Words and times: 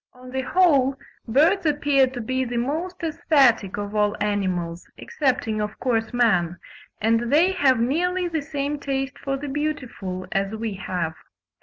On 0.13 0.31
the 0.31 0.41
whole, 0.41 0.95
birds 1.27 1.63
appear 1.63 2.07
to 2.07 2.21
be 2.21 2.43
the 2.43 2.57
most 2.57 3.03
aesthetic 3.03 3.77
of 3.77 3.93
all 3.95 4.17
animals, 4.19 4.87
excepting 4.97 5.61
of 5.61 5.79
course 5.79 6.11
man, 6.11 6.57
and 6.99 7.31
they 7.31 7.51
have 7.51 7.79
nearly 7.79 8.27
the 8.27 8.41
same 8.41 8.79
taste 8.79 9.19
for 9.19 9.37
the 9.37 9.47
beautiful 9.47 10.25
as 10.31 10.55
we 10.55 10.73
have. 10.73 11.13